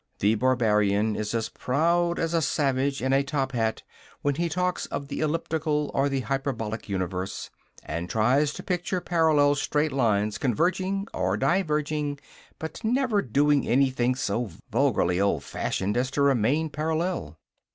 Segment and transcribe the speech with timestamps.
[0.17, 3.83] The Barbarian is as proud as a savage in a top hat
[4.23, 7.51] when he talks of the elliptical or the hyperbolic universe,
[7.83, 12.17] and tries to picture parallel straight lines converging or diverging
[12.57, 17.37] but never doing anything so vulgarly old fashioned as to remain parallel.